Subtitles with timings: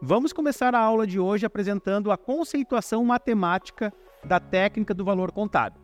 [0.00, 3.92] Vamos começar a aula de hoje apresentando a conceituação matemática
[4.24, 5.80] da técnica do valor contábil.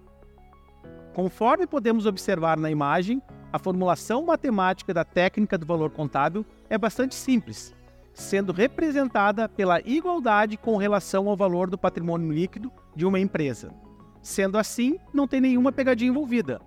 [1.12, 3.20] Conforme podemos observar na imagem,
[3.52, 7.74] a formulação matemática da técnica do valor contábil é bastante simples,
[8.12, 13.74] sendo representada pela igualdade com relação ao valor do patrimônio líquido de uma empresa.
[14.22, 16.60] Sendo assim, não tem nenhuma pegadinha envolvida.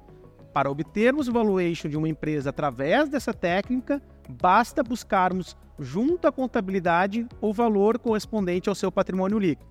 [0.53, 7.27] Para obtermos o valuation de uma empresa através dessa técnica, basta buscarmos junto à contabilidade
[7.39, 9.69] o valor correspondente ao seu patrimônio líquido.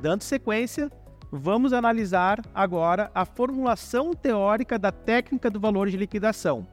[0.00, 0.90] Dando sequência,
[1.30, 6.66] vamos analisar agora a formulação teórica da técnica do valor de liquidação.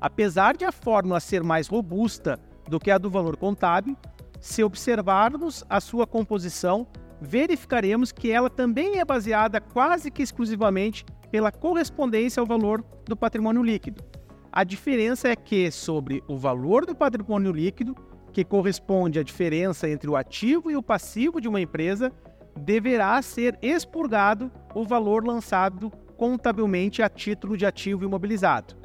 [0.00, 3.96] Apesar de a fórmula ser mais robusta do que a do valor contábil,
[4.40, 6.86] se observarmos a sua composição,
[7.20, 13.62] verificaremos que ela também é baseada quase que exclusivamente pela correspondência ao valor do patrimônio
[13.62, 14.04] líquido.
[14.56, 17.92] A diferença é que, sobre o valor do patrimônio líquido,
[18.32, 22.12] que corresponde à diferença entre o ativo e o passivo de uma empresa,
[22.56, 28.76] deverá ser expurgado o valor lançado contabilmente a título de ativo imobilizado.